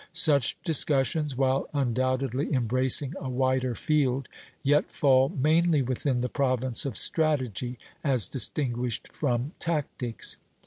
Such 0.13 0.57
discussions, 0.63 1.37
while 1.37 1.69
undoubtedly 1.75 2.51
embracing 2.53 3.13
a 3.19 3.29
wider 3.29 3.75
field, 3.75 4.27
yet 4.63 4.91
fall 4.91 5.29
mainly 5.29 5.83
within 5.83 6.21
the 6.21 6.27
province 6.27 6.87
of 6.87 6.97
strategy, 6.97 7.77
as 8.03 8.27
distinguished 8.27 9.09
from 9.13 9.51
tactics. 9.59 10.37